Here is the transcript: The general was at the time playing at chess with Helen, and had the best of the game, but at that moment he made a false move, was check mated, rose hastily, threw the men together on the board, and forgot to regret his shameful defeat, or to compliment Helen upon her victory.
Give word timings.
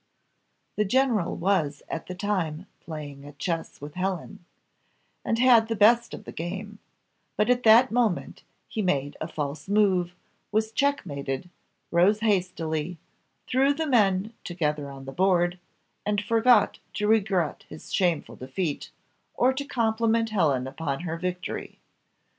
The 0.77 0.83
general 0.85 1.35
was 1.35 1.83
at 1.87 2.07
the 2.07 2.15
time 2.15 2.65
playing 2.79 3.23
at 3.23 3.37
chess 3.37 3.79
with 3.79 3.93
Helen, 3.93 4.43
and 5.23 5.37
had 5.37 5.67
the 5.67 5.75
best 5.75 6.15
of 6.15 6.23
the 6.23 6.31
game, 6.31 6.79
but 7.37 7.51
at 7.51 7.61
that 7.61 7.91
moment 7.91 8.41
he 8.67 8.81
made 8.81 9.15
a 9.21 9.27
false 9.27 9.67
move, 9.69 10.15
was 10.51 10.71
check 10.71 11.05
mated, 11.05 11.51
rose 11.91 12.21
hastily, 12.21 12.97
threw 13.45 13.75
the 13.75 13.85
men 13.85 14.33
together 14.43 14.89
on 14.89 15.05
the 15.05 15.11
board, 15.11 15.59
and 16.03 16.19
forgot 16.19 16.79
to 16.95 17.05
regret 17.07 17.65
his 17.69 17.93
shameful 17.93 18.35
defeat, 18.35 18.89
or 19.35 19.53
to 19.53 19.63
compliment 19.65 20.31
Helen 20.31 20.65
upon 20.65 21.01
her 21.01 21.15
victory. 21.15 21.77